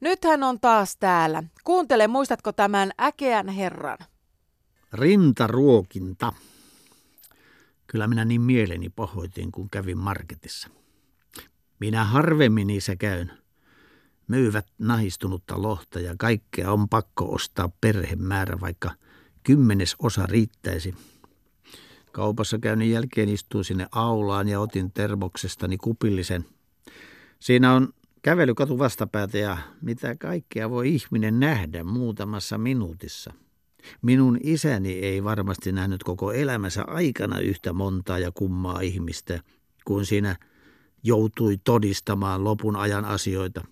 [0.00, 1.42] Nyt hän on taas täällä.
[1.64, 3.98] Kuuntele, muistatko tämän äkeän herran?
[4.92, 6.32] Rintaruokinta.
[7.86, 10.68] Kyllä minä niin mieleni pahoitin, kun kävin marketissa.
[11.80, 13.32] Minä harvemmin niissä käyn.
[14.28, 18.90] Myyvät nahistunutta lohta ja kaikkea on pakko ostaa perhemäärä, vaikka
[19.42, 20.94] kymmenes osa riittäisi.
[22.12, 26.44] Kaupassa käynnin jälkeen istuin sinne aulaan ja otin termoksestani kupillisen.
[27.40, 27.88] Siinä on
[28.22, 33.32] kävelykatu vastapäätä ja mitä kaikkea voi ihminen nähdä muutamassa minuutissa.
[34.02, 39.40] Minun isäni ei varmasti nähnyt koko elämänsä aikana yhtä montaa ja kummaa ihmistä,
[39.84, 40.36] kuin siinä
[41.02, 43.64] joutui todistamaan lopun ajan asioita.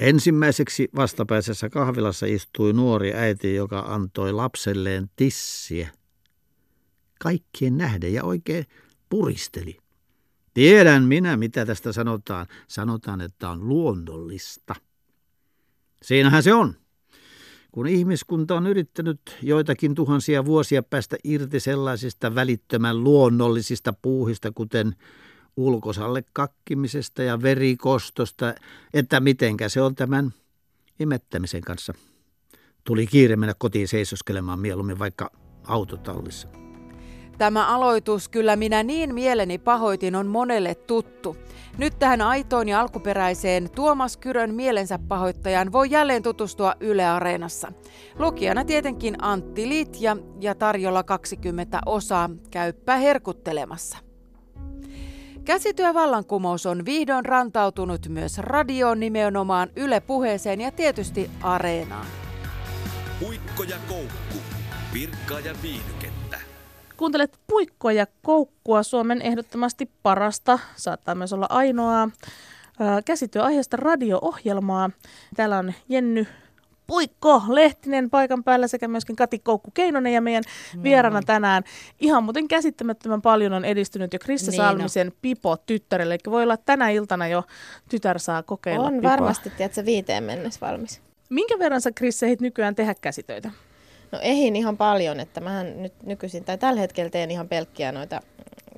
[0.00, 5.90] Ensimmäiseksi vastapäisessä kahvilassa istui nuori äiti, joka antoi lapselleen tissiä.
[7.20, 8.64] Kaikkien nähden ja oikein
[9.08, 9.85] puristeli.
[10.56, 12.46] Tiedän minä, mitä tästä sanotaan.
[12.68, 14.74] Sanotaan, että on luonnollista.
[16.02, 16.74] Siinähän se on.
[17.72, 24.96] Kun ihmiskunta on yrittänyt joitakin tuhansia vuosia päästä irti sellaisista välittömän luonnollisista puuhista, kuten
[25.56, 28.54] ulkosalle kakkimisesta ja verikostosta,
[28.94, 30.32] että mitenkä se on tämän
[31.00, 31.92] imettämisen kanssa.
[32.84, 35.30] Tuli kiire mennä kotiin seisoskelemaan mieluummin vaikka
[35.64, 36.65] autotallissa.
[37.38, 41.36] Tämä aloitus, kyllä minä niin mieleni pahoitin, on monelle tuttu.
[41.78, 47.72] Nyt tähän aitoon ja alkuperäiseen Tuomas Kyrön mielensä pahoittajan voi jälleen tutustua Yle Areenassa.
[48.18, 52.30] Lukijana tietenkin Antti Litja ja tarjolla 20 osaa.
[52.50, 53.98] Käyppä herkuttelemassa.
[55.44, 62.06] Käsityövallankumous on vihdoin rantautunut myös radioon nimenomaan Yle puheeseen ja tietysti Areenaan.
[63.20, 64.38] Puikko ja koukku.
[64.94, 65.95] Virkkaa ja viihdykettä.
[66.96, 72.10] Kuuntelet Puikkoa ja Koukkua, Suomen ehdottomasti parasta, saattaa myös olla ainoaa,
[73.04, 74.90] käsityöaiheesta radio-ohjelmaa.
[75.36, 76.26] Täällä on Jenny
[76.86, 80.44] Puikko Lehtinen paikan päällä sekä myöskin Kati Koukku Keinonen ja meidän
[81.12, 81.20] no.
[81.26, 81.62] tänään.
[82.00, 85.12] Ihan muuten käsittämättömän paljon on edistynyt jo Krista niin Salmisen no.
[85.22, 86.14] Pipo tyttärelle.
[86.14, 87.44] Eli voi olla tänä iltana jo
[87.88, 89.10] tytär saa kokeilla On pipoa.
[89.10, 91.00] varmasti, tiedätkö, viiteen mennessä valmis.
[91.30, 91.90] Minkä verran sä
[92.22, 93.50] ehdit nykyään tehdä käsitöitä?
[94.12, 98.20] No ehin ihan paljon, että mähän nyt nykyisin, tai tällä hetkellä teen ihan pelkkiä noita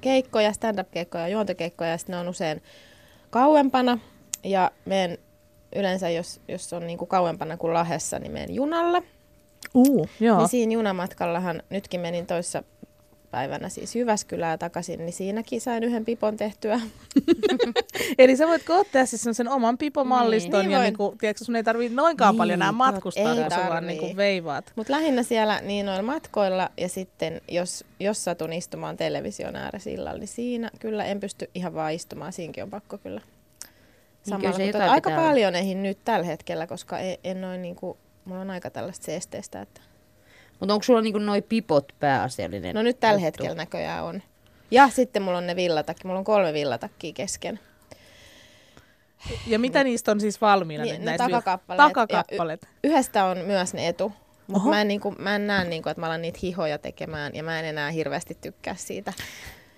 [0.00, 2.62] keikkoja, stand-up-keikkoja, juontokeikkoja, ja sitten ne on usein
[3.30, 3.98] kauempana.
[4.44, 5.18] Ja menen
[5.76, 9.02] yleensä, jos, jos on niin kuin kauempana kuin Lahessa, niin menen junalla.
[9.74, 10.38] Uh, joo.
[10.38, 12.62] Niin siinä junamatkallahan, nytkin menin toissa
[13.36, 16.80] päivänä siis Jyväskylää takaisin, niin siinäkin sain yhden pipon tehtyä.
[18.18, 21.64] Eli sä voit ottaa siis sen oman pipomalliston niin, ja niin kuin, tiedätkö, sun ei
[21.64, 24.72] tarvitse noinkaan niin, paljon enää matkustaa, ei sä vaan niin kuin veivaat.
[24.76, 30.18] Mutta lähinnä siellä niin noilla matkoilla ja sitten jos, jos satun istumaan television ääressä illalla,
[30.18, 34.58] niin siinä kyllä en pysty ihan vaan istumaan, siinäkin on pakko kyllä niin samalla.
[34.64, 38.50] Mutta aika paljon eihin nyt tällä hetkellä, koska en, en noin niin kuin, mulla on
[38.50, 39.80] aika tällaista seesteistä, että
[40.60, 42.74] mutta onko sulla niinku noi pipot pääasiallinen?
[42.74, 44.22] No nyt tällä hetkellä näköjään on.
[44.70, 46.06] Ja sitten mulla on ne villatakki.
[46.06, 47.60] Mulla on kolme villatakkia kesken.
[49.46, 51.88] Ja mitä niistä on siis valmiina niin, nyt no, takakappaleet.
[51.88, 52.62] takakappaleet.
[52.62, 54.12] Y- yhdestä on myös ne etu.
[54.46, 57.42] Mutta mä en, niinku, mä en näe, niinku, että mä alan niitä hihoja tekemään ja
[57.42, 59.12] mä en enää hirveästi tykkää siitä.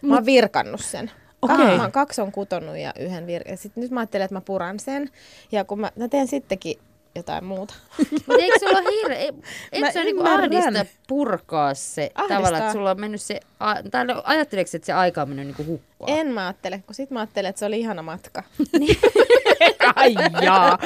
[0.03, 1.11] Mä oon virkannut sen.
[1.43, 1.77] Okay.
[1.77, 3.43] Mä kaksi on kutonut ja yhden vir...
[3.55, 5.09] Sitten nyt mä ajattelen, että mä puran sen.
[5.53, 6.79] Ja kun mä, mä teen sittenkin
[7.19, 7.75] jotain muuta.
[8.11, 9.33] Mutta eikö sulla hirveä,
[9.73, 12.37] eikö se niinku ahdista purkaa se Ahdistaa.
[12.37, 15.47] tavallaan, että sulla on mennyt se, a, tai no, ajatteleeko että se aika on mennyt
[15.47, 16.19] niinku hukkaan?
[16.19, 18.43] En mä ajattele, kun sit mä ajattelen, että se oli ihana matka.
[19.97, 20.79] Ai jaa.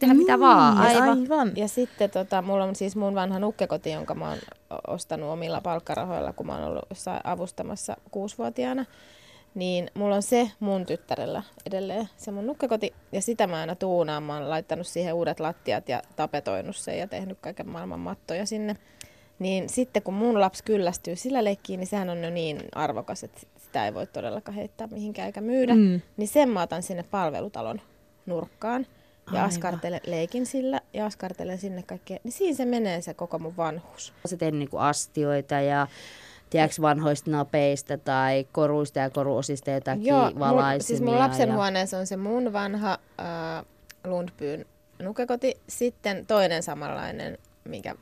[0.00, 0.78] Tehdä mitä vaan.
[0.78, 1.08] Aivan.
[1.08, 1.52] Aivan.
[1.56, 4.38] Ja sitten tota, mulla on siis mun vanha nukkekoti, jonka mä oon
[4.86, 8.84] ostanut omilla palkkarahoilla, kun mä oon ollut jossain avustamassa kuusivuotiaana.
[9.56, 12.94] Niin mulla on se mun tyttärellä edelleen, se mun nukkekoti.
[13.12, 14.22] Ja sitä mä aina tuunaan.
[14.22, 18.76] Mä oon laittanut siihen uudet lattiat ja tapetoinut sen ja tehnyt kaiken maailman mattoja sinne.
[19.38, 23.40] Niin sitten kun mun lapsi kyllästyy sillä leikkiin, niin sehän on jo niin arvokas, että
[23.56, 25.74] sitä ei voi todellakaan heittää mihinkään eikä myydä.
[25.74, 26.00] Mm.
[26.16, 27.80] Niin sen mä otan sinne palvelutalon
[28.26, 28.86] nurkkaan.
[29.26, 29.48] Ja Aivan.
[29.48, 32.18] askartelen, leikin sillä ja askartelen sinne kaikkea.
[32.24, 34.12] Niin siinä se menee se koko mun vanhuus.
[34.26, 35.86] Sä teet niinku astioita ja
[36.50, 40.72] tiedätkö, vanhoista napeista tai koruista ja koruosista jotakin Joo, valaisimia.
[40.72, 41.54] mun, siis mun lapsen ja...
[41.54, 43.64] huoneessa on se mun vanha äh,
[44.04, 44.66] Lundbyn
[45.02, 45.54] nukkekoti.
[45.68, 47.94] Sitten toinen samanlainen, minkä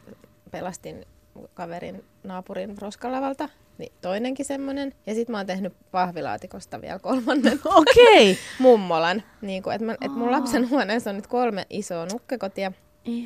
[0.51, 1.07] pelastin
[1.55, 3.49] kaverin naapurin roskalavalta,
[3.79, 4.95] niin toinenkin semmoinen.
[5.07, 8.31] Ja sitten mä oon tehnyt pahvilaatikosta vielä kolmannen Okei.
[8.31, 8.43] Okay.
[8.59, 9.23] mummolan.
[9.41, 12.73] Niin kun, et, mä, et mun lapsen huoneessa on nyt kolme isoa nukkekotia.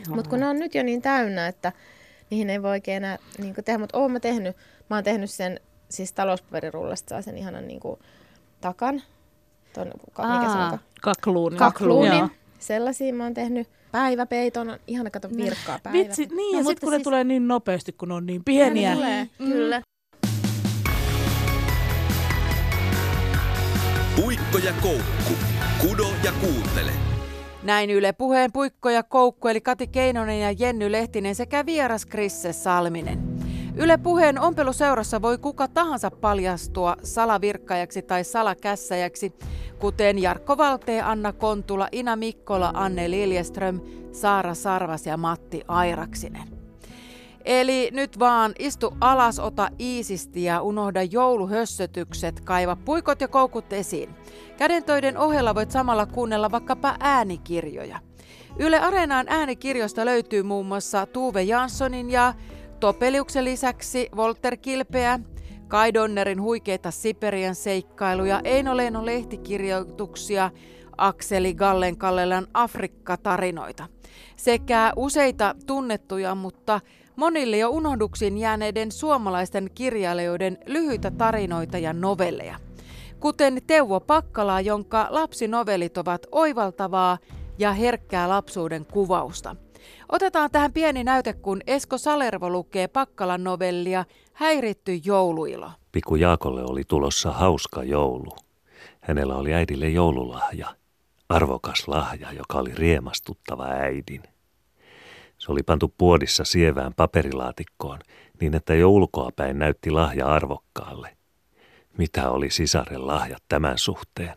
[0.09, 1.73] Mutta kun ne on nyt jo niin täynnä, että
[2.31, 3.79] niihin ei voi oikein enää niin tehdä.
[3.79, 4.57] Mutta oon mä tehnyt,
[4.91, 8.01] mä oon tehnyt sen, siis talouspaperirullasta saa sen ihanan niin kuin,
[8.61, 9.03] takan.
[9.73, 10.71] Ton, ka, mikä se Aa.
[10.73, 10.79] on?
[11.01, 11.57] Kakluuni.
[11.57, 12.19] Kakluunin.
[12.19, 12.29] Joo.
[12.59, 13.69] Sellaisia mä oon tehnyt.
[13.93, 15.99] Päiväpeiton on ihana kato virkkaa päivä.
[15.99, 18.27] Vitsi, niin No, ja mutta sitten kun ne siis- tulee niin nopeasti, kun ne on
[18.27, 18.95] niin pieniä.
[18.95, 19.29] Tulee.
[19.39, 19.83] Kyllä.
[24.17, 25.33] Puikko ja koukku.
[25.81, 26.93] Kudo ja kuuntele.
[27.63, 32.53] Näin Yle Puheen Puikko ja Koukku eli Kati Keinonen ja Jenny Lehtinen sekä vieras Krisse
[32.53, 33.28] Salminen.
[33.81, 39.33] Yle Puheen ompeluseurassa voi kuka tahansa paljastua salavirkkajaksi tai salakässäjäksi,
[39.79, 43.81] kuten Jarkko Valtee, Anna Kontula, Ina Mikkola, Anne Liljeström,
[44.13, 46.49] Saara Sarvas ja Matti Airaksinen.
[47.45, 54.11] Eli nyt vaan istu alas, ota iisisti ja unohda jouluhössötykset, kaiva puikot ja koukut esiin.
[54.57, 57.99] Kädentöiden ohella voit samalla kuunnella vaikkapa äänikirjoja.
[58.59, 62.35] Yle Areenaan äänikirjoista löytyy muun muassa Tuve Janssonin ja
[62.81, 65.21] Topeliuksen lisäksi Volter Kilpeä,
[65.69, 70.51] Kai Donnerin huikeita Siperian seikkailuja, Eino Leinon lehtikirjoituksia,
[70.97, 73.87] Akseli Gallen Kallelan Afrikka-tarinoita
[74.37, 76.81] sekä useita tunnettuja, mutta
[77.17, 82.57] monille jo unohduksiin jääneiden suomalaisten kirjailijoiden lyhyitä tarinoita ja novelleja.
[83.21, 87.19] Kuten Teuvo Pakkalaa, jonka lapsinovelit ovat oivaltavaa
[87.59, 89.57] ja herkkää lapsuuden kuvausta.
[90.09, 95.71] Otetaan tähän pieni näyte, kun Esko Salervo lukee Pakkalan novellia Häiritty jouluilo.
[95.93, 98.31] Pikku Jaakolle oli tulossa hauska joulu.
[99.01, 100.75] Hänellä oli äidille joululahja,
[101.29, 104.23] arvokas lahja, joka oli riemastuttava äidin.
[105.39, 107.99] Se oli pantu puodissa sievään paperilaatikkoon
[108.41, 111.17] niin, että jo ulkoapäin näytti lahja arvokkaalle.
[111.99, 114.35] Mitä oli sisaren lahjat tämän suhteen?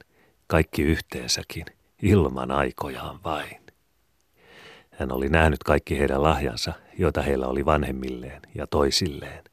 [0.48, 1.66] Kaikki yhteensäkin,
[2.02, 3.61] ilman aikojaan vain.
[5.02, 9.44] Hän oli nähnyt kaikki heidän lahjansa, joita heillä oli vanhemmilleen ja toisilleen.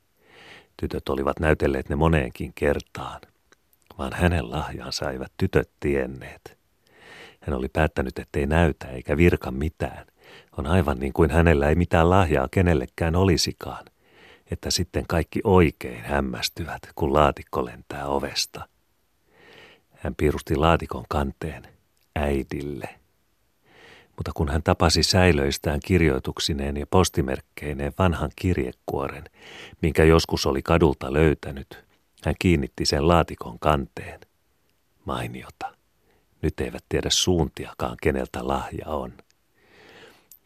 [0.76, 3.20] Tytöt olivat näytelleet ne moneenkin kertaan,
[3.98, 6.58] vaan hänen lahjansa eivät tytöt tienneet.
[7.40, 10.06] Hän oli päättänyt, ettei näytä eikä virka mitään.
[10.58, 13.84] On aivan niin kuin hänellä ei mitään lahjaa kenellekään olisikaan,
[14.50, 18.68] että sitten kaikki oikein hämmästyvät, kun laatikko lentää ovesta.
[19.94, 21.62] Hän piirusti laatikon kanteen
[22.16, 22.97] äidille.
[24.18, 29.24] Mutta kun hän tapasi säilöistään kirjoituksineen ja postimerkkeineen vanhan kirjekuoren,
[29.82, 31.84] minkä joskus oli kadulta löytänyt,
[32.24, 34.20] hän kiinnitti sen laatikon kanteen.
[35.04, 35.74] Mainiota.
[36.42, 39.12] Nyt eivät tiedä suuntiakaan, keneltä lahja on.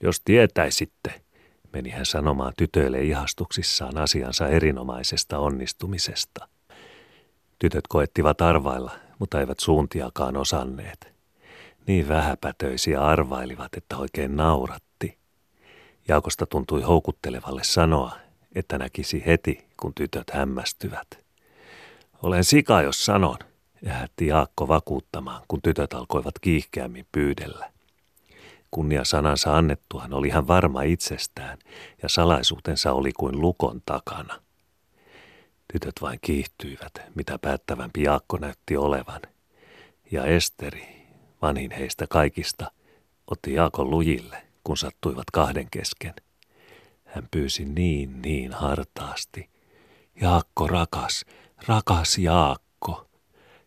[0.02, 1.22] Jos tietäisitte,
[1.72, 6.48] meni hän sanomaan tytöille ihastuksissaan asiansa erinomaisesta onnistumisesta.
[7.58, 11.12] Tytöt koettivat arvailla, mutta eivät suuntiakaan osanneet.
[11.86, 15.18] Niin vähäpätöisiä arvailivat, että oikein nauratti.
[16.08, 18.16] Jaakosta tuntui houkuttelevalle sanoa,
[18.54, 21.06] että näkisi heti, kun tytöt hämmästyvät.
[22.22, 23.38] Olen sika, jos sanon,
[23.86, 27.72] ähätti Jaakko vakuuttamaan, kun tytöt alkoivat kiihkeämmin pyydellä.
[28.70, 31.58] Kunnia sanansa annettuaan oli hän varma itsestään
[32.02, 34.40] ja salaisuutensa oli kuin lukon takana.
[35.72, 39.20] Tytöt vain kiihtyivät, mitä päättävämpi Jaakko näytti olevan.
[40.10, 40.91] Ja Esteri,
[41.42, 42.70] vanhin heistä kaikista,
[43.26, 46.14] otti Jaakon lujille, kun sattuivat kahden kesken.
[47.04, 49.50] Hän pyysi niin, niin hartaasti.
[50.20, 51.24] Jaakko rakas,
[51.68, 53.06] rakas Jaakko.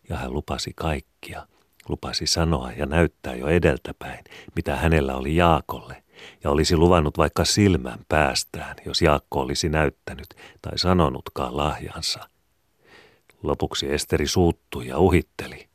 [0.10, 1.48] Ja hän lupasi kaikkia,
[1.90, 4.24] lupasi sanoa ja näyttää jo edeltäpäin,
[4.56, 6.04] mitä hänellä oli Jaakolle,
[6.44, 10.28] ja olisi luvannut vaikka silmän päästään, jos Jaakko olisi näyttänyt
[10.62, 12.30] tai sanonutkaan lahjansa.
[13.44, 15.68] Lopuksi Esteri suuttui ja uhitteli.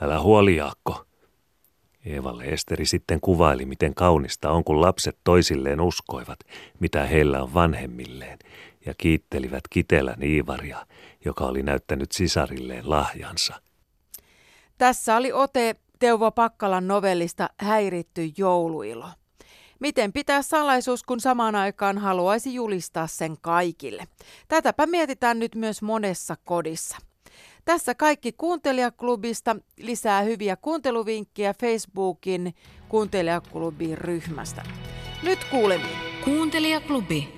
[0.00, 1.06] Älä huoli, Jaakko.
[2.06, 6.38] Eevalle Esteri sitten kuvaili, miten kaunista on, kun lapset toisilleen uskoivat,
[6.80, 8.38] mitä heillä on vanhemmilleen,
[8.86, 10.86] ja kiittelivät Kitelän Iivaria,
[11.24, 13.60] joka oli näyttänyt sisarilleen lahjansa.
[14.78, 19.06] Tässä oli ote Teuvo Pakkalan novellista Häiritty jouluilo.
[19.80, 24.08] Miten pitää salaisuus, kun samaan aikaan haluaisi julistaa sen kaikille?
[24.48, 26.96] Tätäpä mietitään nyt myös monessa kodissa.
[27.66, 29.56] Tässä kaikki kuuntelijaklubista.
[29.76, 32.54] Lisää hyviä kuunteluvinkkejä Facebookin
[32.88, 34.62] kuuntelijaklubin ryhmästä.
[35.22, 35.98] Nyt kuulemiin.
[36.24, 37.35] Kuuntelijaklubi.